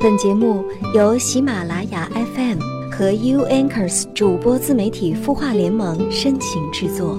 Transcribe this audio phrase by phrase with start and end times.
[0.00, 7.18] 本节目由喜马拉雅 FM 和 U Anchors 主播自媒体孵化联盟深情制作。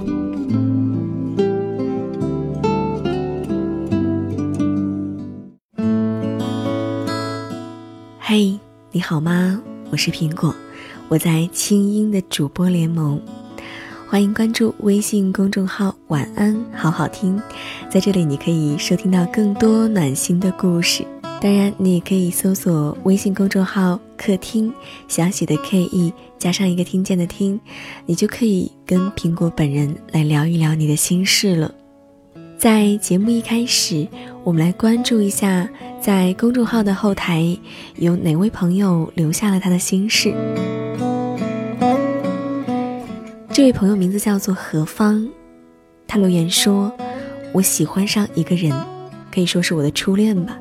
[8.17, 8.57] 嘿，
[8.91, 9.61] 你好吗？
[9.91, 10.55] 我是苹果，
[11.09, 13.19] 我在清音的主播联盟，
[14.07, 17.41] 欢迎关注微信公众号“晚安好好听”，
[17.91, 21.05] 在这里你可以收听到更多暖心的故事。
[21.41, 24.73] 当然，你也可以搜索微信公众号“客厅”，
[25.07, 27.57] 小写的 K E 加上一个听见的听，
[28.05, 31.73] 你就可以跟苹果本人来聊一聊你的心事了。
[32.57, 34.05] 在节目一开始，
[34.43, 35.69] 我们来关注一下，
[36.01, 37.57] 在公众号的后台
[37.95, 40.33] 有哪位朋友留下了他的心事。
[43.53, 45.25] 这位朋友名字叫做何芳，
[46.05, 46.91] 他留言说
[47.55, 48.73] ：“我喜欢上一个人，
[49.33, 50.59] 可以说是我的初恋吧。”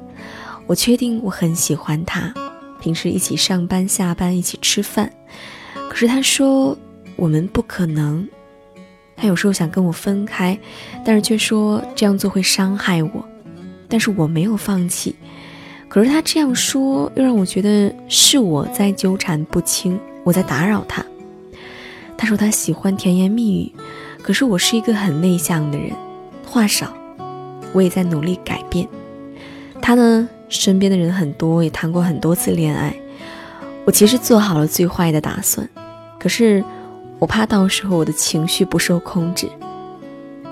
[0.69, 2.33] 我确定我很喜欢他，
[2.79, 5.10] 平时一起上班下班，一起吃饭。
[5.88, 6.77] 可是他说
[7.16, 8.29] 我们不可能，
[9.16, 10.59] 他有时候想跟我分开，
[11.07, 13.25] 但是却说这样做会伤害我。
[13.88, 15.16] 但是我没有放弃。
[15.88, 21.03] 可是他这样说，又让我觉得是我在纠缠不清，我在打扰他。
[22.19, 23.73] 他说他喜欢甜言蜜语，
[24.23, 25.93] 可是我是一个很内向的人，
[26.45, 26.93] 话少。
[27.73, 28.87] 我也在努力改变。
[29.80, 30.29] 他呢？
[30.49, 32.95] 身边的人很多，也谈过很多次恋爱。
[33.85, 35.68] 我其实做好了最坏的打算，
[36.18, 36.63] 可是
[37.18, 39.49] 我怕到时候我的情绪不受控制。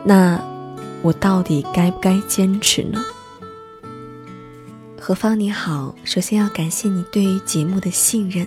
[0.04, 0.40] 那
[1.02, 3.04] 我到底该不该坚持呢？
[4.98, 8.46] 何芳你好，首先要感谢你对于节目的信任。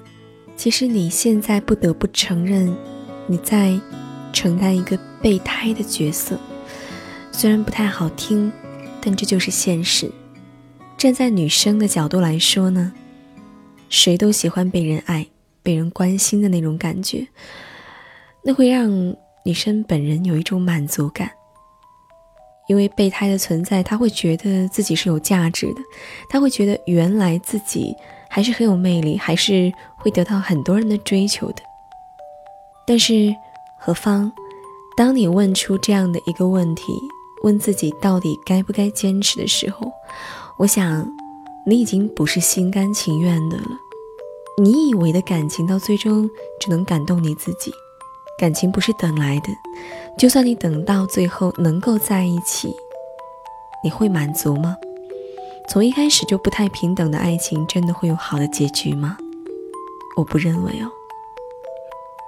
[0.58, 2.75] 其实你现在不得不承认，
[3.27, 3.80] 你在
[4.33, 6.38] 承担一个备胎的角色，
[7.31, 8.52] 虽然不太好听，
[9.00, 10.11] 但这就是现实。
[11.00, 12.92] 站在女生的角度来说呢，
[13.88, 15.25] 谁都喜欢被人爱、
[15.64, 17.25] 被人关心的那种感觉，
[18.44, 18.92] 那会让
[19.45, 21.32] 女生本人有一种满足感。
[22.67, 25.82] 因为备胎的存在，她会觉得自己是有价值的，
[26.30, 27.95] 她会觉得原来自己
[28.30, 31.64] 还是很有魅力，还是会得到很多人的追求的。
[32.86, 33.33] 但是
[33.80, 34.30] 何芳，
[34.98, 36.92] 当你问出这样的一个问题，
[37.43, 39.89] 问自己到底该不该坚持的时候，
[40.59, 41.09] 我想，
[41.65, 43.80] 你已经不是心甘情愿的了。
[44.58, 47.71] 你以为的感情，到最终只能感动你自己。
[48.37, 49.48] 感情不是等来的，
[50.17, 52.75] 就算你等到最后能够在一起，
[53.81, 54.75] 你会满足吗？
[55.69, 59.15] 从一开始就不太平等的爱情，真的会有好的结局吗？
[60.17, 60.92] 我不认为哦。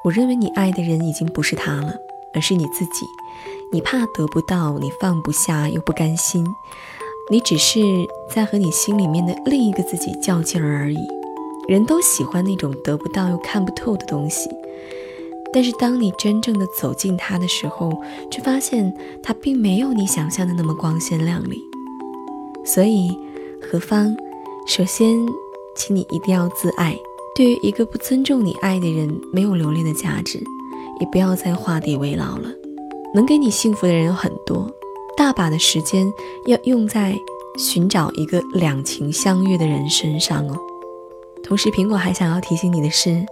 [0.05, 1.93] 我认为你爱的人已经不是他了，
[2.33, 3.05] 而是你自己。
[3.73, 6.47] 你怕得不到，你放不下，又不甘心。
[7.31, 7.79] 你只是
[8.29, 10.99] 在和你心里面的另一个自己较劲儿而已。
[11.69, 14.49] 人都喜欢那种得不到又看不透的东西，
[15.53, 17.89] 但是当你真正的走进它的时候，
[18.29, 18.93] 却发现
[19.23, 21.57] 它并没有你想象的那么光鲜亮丽。
[22.65, 23.17] 所以，
[23.61, 24.13] 何芳，
[24.67, 25.25] 首先，
[25.73, 26.97] 请你一定要自爱。
[27.33, 30.37] 对于一个不尊重你爱的人，没有留恋的价值，
[30.99, 32.49] 也不要再画地为牢了。
[33.13, 34.69] 能给你幸福的人有很多。
[35.21, 36.11] 大把的时间
[36.47, 37.15] 要用在
[37.55, 40.57] 寻找一个两情相悦的人身上哦。
[41.43, 43.23] 同时，苹果还想要提醒你的是，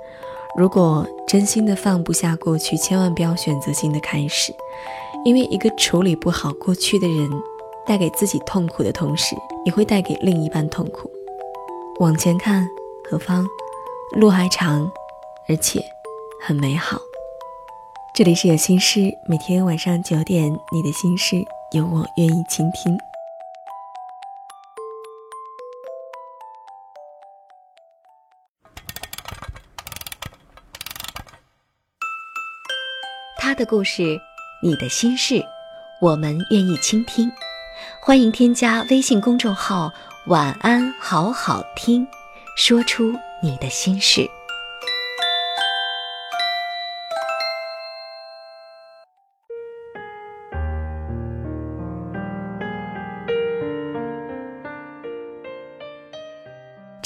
[0.56, 4.54] 如果真心的放不下过去，千万不要选择新的开始，
[5.26, 7.28] 因为一个处理不好过去的人，
[7.88, 9.36] 带给自己痛苦的同时，
[9.66, 11.10] 也会带给另一半痛苦。
[12.00, 12.70] 往前看，
[13.10, 13.48] 何方？
[14.16, 14.92] 路还长，
[15.48, 15.84] 而且
[16.40, 17.02] 很美好。
[18.14, 21.44] 这里是有心事，每天晚上九点，你的心事。
[21.72, 22.98] 有我愿意倾听。
[33.38, 34.20] 他的故事，
[34.64, 35.44] 你的心事，
[36.02, 37.32] 我们愿意倾听。
[38.02, 39.92] 欢迎添加微信公众号
[40.26, 42.08] “晚安好好听”，
[42.58, 43.14] 说出
[43.44, 44.28] 你的心事。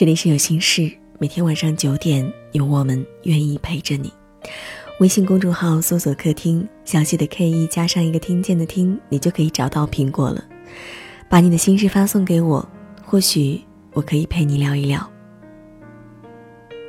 [0.04, 4.12] 这里是有心事，每天晚上九点，有我们愿意陪着你。
[5.00, 10.44] 微信公众号搜索“客厅”，小写的 K E 加上一个听见的听，你就可以找到苹果了。
[11.30, 12.68] 把你的心事发送给我，
[13.02, 13.62] 或许
[13.94, 15.10] 我可以陪你聊一聊。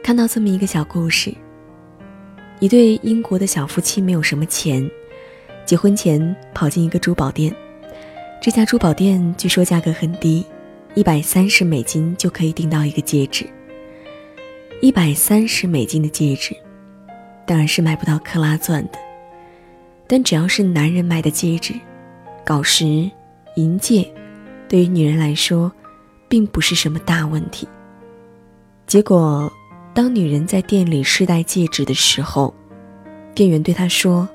[0.02, 1.32] 看到这么一个小故事：
[2.58, 4.90] 一对英国的小夫妻没有什么钱，
[5.64, 7.54] 结婚前跑进一个珠宝店，
[8.42, 10.44] 这家珠宝店据说价格很低。
[10.96, 13.44] 一百三十美金就可以订到一个戒指，
[14.80, 16.54] 一百三十美金的戒指，
[17.44, 18.98] 当然是买不到克拉钻的。
[20.06, 21.74] 但只要是男人买的戒指，
[22.44, 23.10] 锆石、
[23.56, 24.08] 银戒，
[24.68, 25.72] 对于女人来说，
[26.28, 27.66] 并不是什么大问题。
[28.86, 29.52] 结果，
[29.92, 32.54] 当女人在店里试戴戒指的时候，
[33.34, 34.28] 店员对她说：“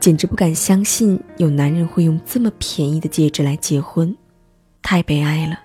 [0.00, 4.14] 简直不敢相信有男人会用这么便宜的戒指来结婚，
[4.88, 5.60] 太悲哀了。”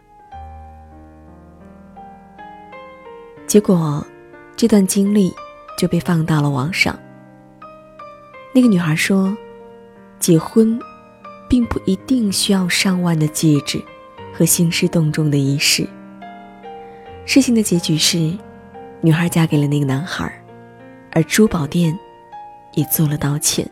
[3.48, 4.06] 结果，
[4.58, 5.34] 这段经历
[5.78, 7.00] 就被放到了网上。
[8.54, 9.34] 那个女孩说
[10.20, 10.78] ：“结婚，
[11.48, 13.82] 并不一定需要上万的戒指
[14.34, 15.88] 和兴师动众的仪式。
[17.26, 18.38] 事情的结局是，
[19.00, 20.30] 女孩嫁给了那个男孩，
[21.14, 21.98] 而珠宝店
[22.74, 23.66] 也做了道歉。”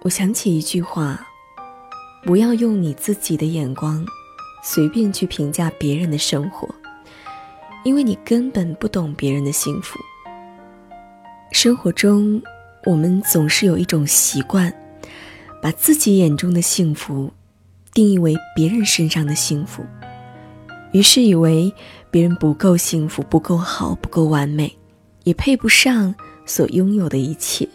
[0.00, 1.20] 我想起一句话
[2.24, 4.04] ：“不要用你自己的眼光，
[4.62, 6.68] 随便去评价别人的生活，
[7.84, 9.98] 因为你根本不懂别人的幸福。”
[11.52, 12.42] 生活中，
[12.84, 14.72] 我们总是有一种习惯，
[15.62, 17.32] 把自己眼中的幸福
[17.94, 19.82] 定义为别人身上的幸福，
[20.92, 21.72] 于是以为
[22.10, 24.76] 别人不够幸福、不够好、不够完美，
[25.24, 26.14] 也配不上
[26.44, 27.66] 所拥有的一切。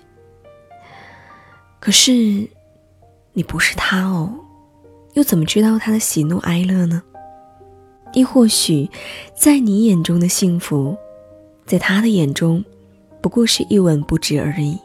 [1.80, 2.48] 可是，
[3.34, 4.32] 你不是他哦，
[5.14, 7.02] 又怎么知道他的喜怒哀乐呢？
[8.14, 8.90] 亦或许，
[9.36, 10.96] 在你眼中的幸福，
[11.66, 12.64] 在他的眼中。
[13.22, 14.78] 不过是一文不值而已。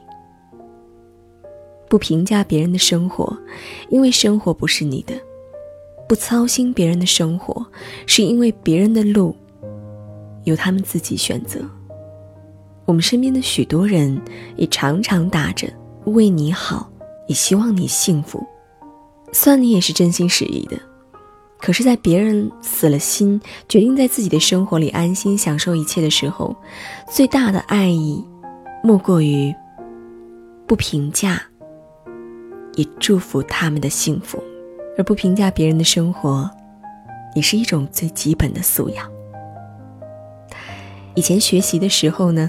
[1.88, 3.36] 不评价别人的生活，
[3.88, 5.14] 因为生活不是你的；
[6.08, 7.66] 不操心别人的生活，
[8.06, 9.34] 是因为别人的路
[10.44, 11.60] 由他们自己选择。
[12.84, 14.18] 我们身边的许多人
[14.56, 15.68] 也常常打着
[16.04, 16.88] 为你好，
[17.28, 18.44] 也希望你幸福，
[19.32, 20.76] 算你也是真心实意的。
[21.60, 26.56] 可是，在别人死了心，决定在自己的生活里安心享受一切的时候，
[27.10, 28.24] 最大的爱意，
[28.82, 29.52] 莫过于
[30.66, 31.42] 不评价，
[32.76, 34.42] 也祝福他们的幸福，
[34.96, 36.48] 而不评价别人的生活，
[37.34, 39.10] 也是一种最基本的素养。
[41.16, 42.48] 以前学习的时候呢，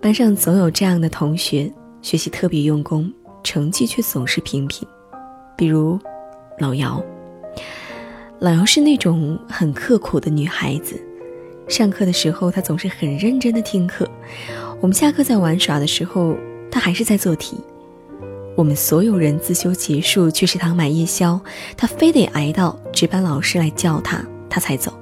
[0.00, 1.68] 班上总有这样的同学，
[2.00, 3.12] 学习特别用功，
[3.46, 4.84] 成绩却总是平平，
[5.56, 5.96] 比如
[6.58, 7.00] 老姚。
[8.40, 11.00] 老姚是那种很刻苦的女孩子，
[11.68, 14.04] 上课的时候她总是很认真的听课，
[14.80, 16.36] 我们下课在玩耍的时候，
[16.72, 17.56] 她还是在做题。
[18.56, 21.40] 我们所有人自修结束去食堂买夜宵，
[21.76, 24.92] 她非得挨到值班老师来叫她，她才走。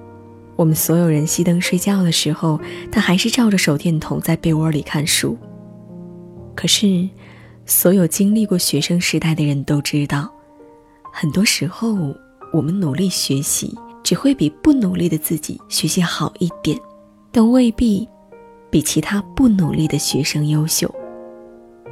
[0.55, 2.61] 我们所有人熄灯睡觉的时候，
[2.93, 5.39] 她还是照着手电筒在被窝里看书。
[6.55, 7.09] 可是，
[7.67, 10.31] 所有经历过学生时代的人都知道，
[11.13, 12.15] 很多时候。
[12.53, 16.79] 我们努力学习，只会比不努力的自己学习好一点，
[17.33, 18.09] 但未必
[18.71, 20.89] 比其他不努力的学生优秀。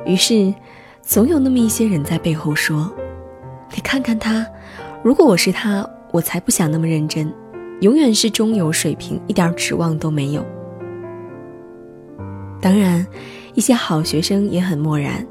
[0.07, 0.55] 于是，
[1.01, 2.89] 总有那么一些人在背后说
[3.75, 4.47] ：“你看看他，
[5.03, 7.35] 如果我是他，我才不想那么认真，
[7.81, 10.47] 永远是中游水平，一点指望都没有。”
[12.63, 13.05] 当然，
[13.55, 15.27] 一些好学生也很漠然，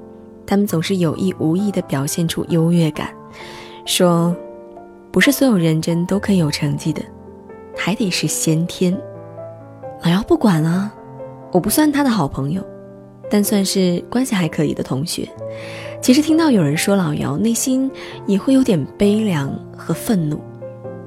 [0.52, 3.10] 他们总是有意无意地表现出优越感，
[3.86, 4.36] 说。
[5.10, 7.02] 不是所有认真都可以有成绩的，
[7.76, 8.98] 还得是先天。
[10.04, 10.90] 老姚不管啊，
[11.52, 12.66] 我不算他的好朋友，
[13.30, 15.28] 但算是关系还可以的同学。
[16.02, 17.92] 其实听到有人说老姚，内心
[18.26, 20.40] 也会有点悲凉和愤怒。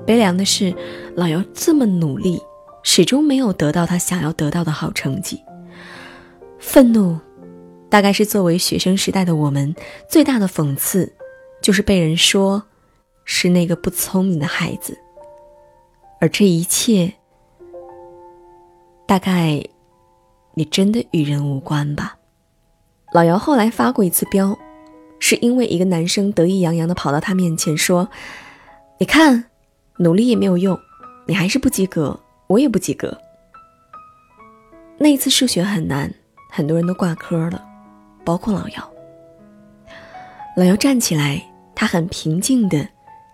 [0.07, 0.75] 悲凉的是，
[1.17, 2.43] 老姚这么努力，
[2.83, 5.43] 始终没有得到他想要得到的好成绩。
[6.59, 7.19] 愤怒，
[7.95, 9.73] 大概是作为学生时代的我们
[10.09, 11.15] 最大的讽刺，
[11.63, 12.65] 就是被人说。
[13.25, 14.99] 是那个不聪明的孩子，
[16.21, 17.11] 而这一切，
[19.07, 19.65] 大概
[20.55, 22.19] 你真的与人无关吧？
[23.15, 24.59] 老姚后来发过一次飙，
[25.21, 28.11] 是因为一个男生得意洋洋的跑到他面前说
[29.01, 29.45] ：“你看，
[29.97, 30.79] 努力也没有用，
[31.27, 33.17] 你还是不及格，我也不及格。”
[34.99, 36.13] 那一次数学很难，
[36.51, 37.65] 很多人都挂科了，
[38.25, 38.93] 包括老姚。
[40.57, 41.43] 老姚站起来，
[41.75, 42.89] 他很平静的。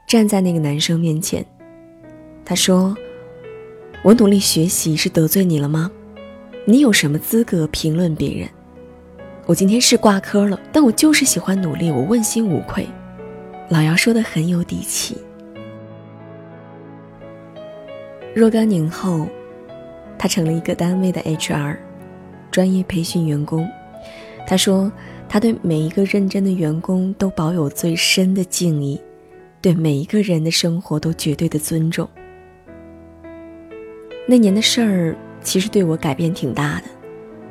[0.07, 1.47] 站在那个男生面前，
[2.45, 2.97] 他说
[4.03, 5.89] ：“我努力学习是得罪你了吗？
[6.67, 8.49] 你有什么资格评论别人？
[9.47, 12.85] 我今天是挂科了，但我就是喜欢努力，我问心无愧。”
[13.71, 15.17] 老姚说的很有底气。
[18.35, 19.29] 若干年后，
[20.19, 21.77] 他成了一个单位的 HR，
[22.51, 23.71] 专业培训员工。
[24.47, 24.91] 他说
[25.29, 29.01] ：“他对每一个认真的员工都保有最深的敬意。”
[29.63, 32.09] 对每一个人的生活都绝对的尊重。
[34.27, 36.85] 那年的事儿其实对我改变挺大的，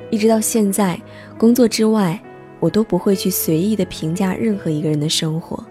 [0.10, 1.00] 一直到现在，
[1.38, 2.20] 工作之外，
[2.60, 5.64] 我都不会去随意的评价任何一个人的生活，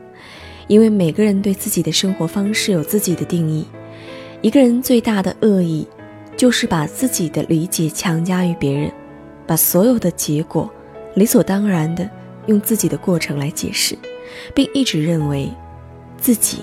[0.69, 3.67] 因为每个人对自己的生活方式有自己的定义。
[4.41, 5.85] 一个人最大的恶意，
[6.37, 8.93] 就是把自己的理解强加于别人，
[9.45, 10.71] 把所有的结果
[11.19, 12.09] 理所当然的
[12.47, 13.99] 用自己的过程来解释，
[14.55, 15.53] 并一直认为
[16.17, 16.63] 自己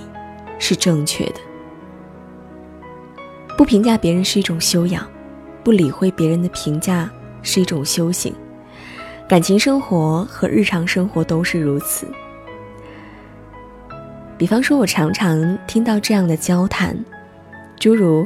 [0.57, 1.35] 是正确的。
[3.57, 5.05] 不评价别人是一种修养，
[5.62, 8.33] 不理会别人的评价是一种修行。
[9.27, 12.07] 感情生活和日常生活都是如此。
[14.38, 16.97] 比方说，我常常听到这样的交谈。
[17.77, 18.25] 诸如，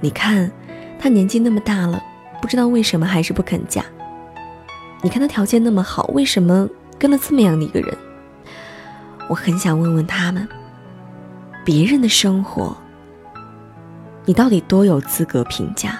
[0.00, 0.50] 你看，
[0.98, 2.02] 他年纪那么大了，
[2.40, 3.84] 不知道为什么还是不肯嫁。
[5.04, 7.92] 你看他条件那么好，为什么跟了这么样的一个人？
[9.28, 10.48] 我很想问问他们，
[11.64, 12.76] 别人的生活，
[14.24, 15.98] 你到底多有资格评价？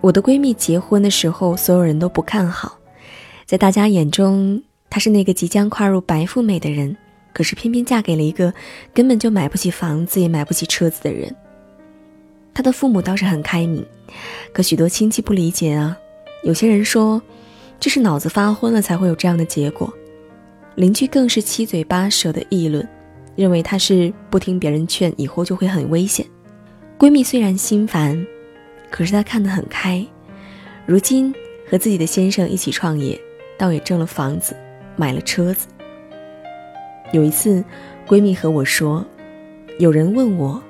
[0.00, 2.78] 我的闺蜜结婚的时候，所有人都不看好，
[3.44, 6.96] 在大家眼中，她是那个即将跨入白富美的人。
[7.34, 8.54] 可是偏偏嫁给了一个
[8.94, 11.34] 根本就买不起房子也买不起车子的人。
[12.54, 13.84] 他的父母倒是很开明，
[14.52, 15.98] 可许多亲戚不理解啊。
[16.44, 17.20] 有些人说
[17.80, 19.92] 这是脑子发昏了才会有这样的结果，
[20.76, 22.88] 邻居更是七嘴八舌的议论，
[23.34, 26.24] 认为他是不听别人劝，以后就会很危险。
[26.96, 28.24] 闺蜜虽然心烦，
[28.88, 30.06] 可是她看得很开，
[30.86, 31.34] 如今
[31.68, 33.20] 和自己的先生一起创业，
[33.58, 34.56] 倒也挣了房子，
[34.94, 35.66] 买了车子。
[37.12, 37.64] 有一次，
[38.06, 39.04] 闺蜜和我说
[39.78, 40.62] ：“有人问我，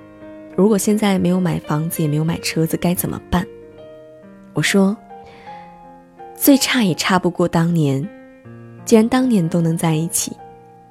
[0.56, 3.46] 如果现在没有买房子，也没有买车子，该怎么办？”
[4.54, 4.96] 我说
[6.36, 8.06] ：“最差也差不过当年。
[8.84, 10.32] 既然当年都能在一起，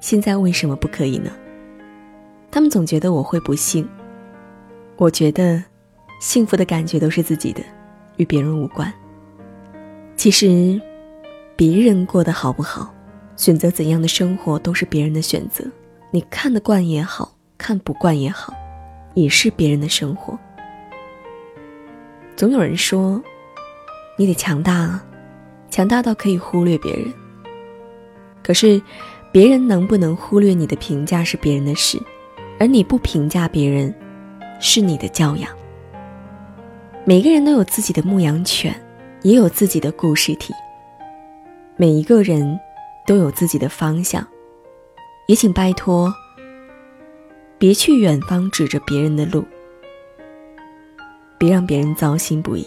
[0.00, 1.30] 现在为什么不可以呢？”
[2.50, 3.88] 他们总觉得我会不幸。
[4.96, 5.62] 我觉得，
[6.20, 7.62] 幸福的感觉都是自己的，
[8.16, 8.92] 与别人无关。
[10.16, 10.80] 其实，
[11.56, 12.92] 别人过得好不好？
[13.36, 15.64] 选择怎样的生活都是别人的选择，
[16.12, 18.54] 你看得惯也好看不惯也好，
[19.14, 20.38] 也是别人的生活。
[22.36, 23.22] 总有人说，
[24.18, 25.04] 你得强大啊，
[25.70, 27.12] 强大到可以忽略别人。
[28.42, 28.80] 可是，
[29.32, 31.98] 别人能不能忽略你的评价是别人的事，
[32.60, 33.94] 而你不评价别人，
[34.60, 35.50] 是你的教养。
[37.04, 38.74] 每个人都有自己的牧羊犬，
[39.22, 40.52] 也有自己的故事体。
[41.76, 42.60] 每一个人。
[43.06, 44.26] 都有自己的方向，
[45.26, 46.10] 也请拜托，
[47.58, 49.44] 别去远方指着别人的路，
[51.38, 52.66] 别让别人糟心不已。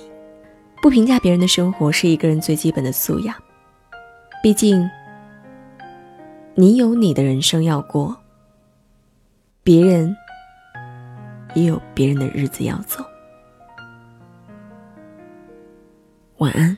[0.82, 3.36] 不评价别人的生活是一个人最基本的素养。
[4.42, 4.90] 毕竟，
[6.56, 8.16] 你有你的人生要过，
[9.64, 10.16] 别人
[11.54, 13.04] 也有别人的日子要走。
[16.38, 16.78] 晚安。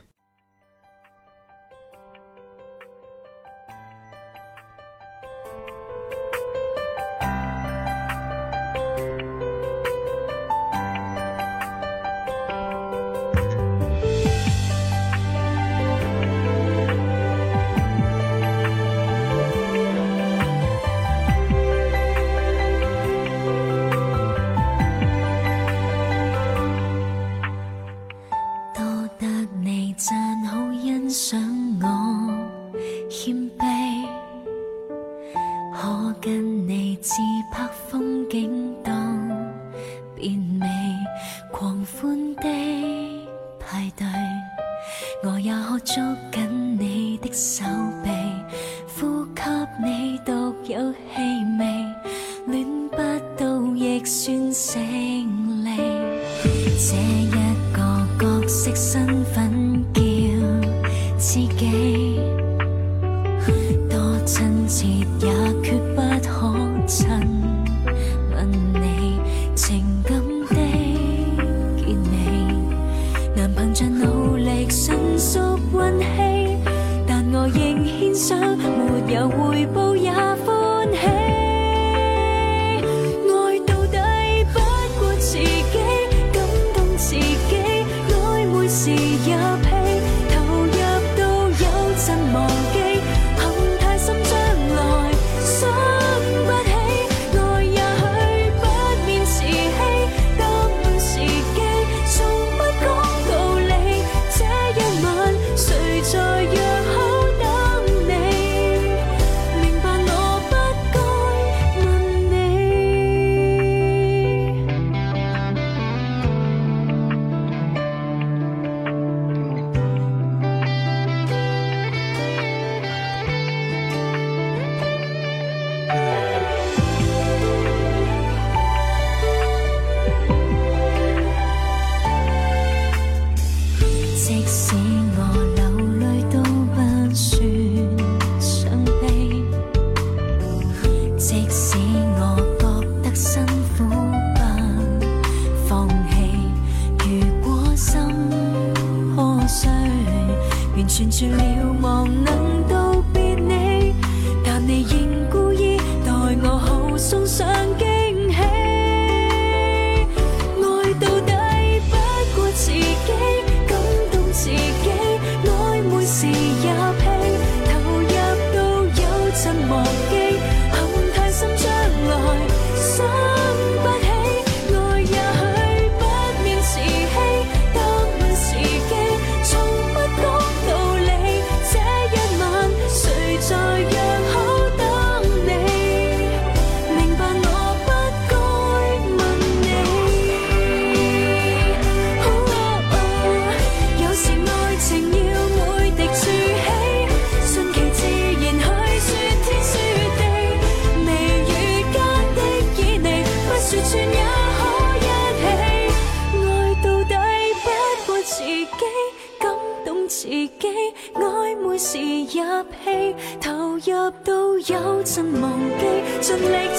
[216.51, 216.78] makes